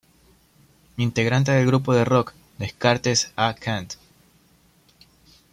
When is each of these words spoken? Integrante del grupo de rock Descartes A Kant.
Integrante 0.97 1.51
del 1.51 1.67
grupo 1.67 1.93
de 1.93 2.03
rock 2.05 2.33
Descartes 2.57 3.31
A 3.35 3.53
Kant. 3.53 3.93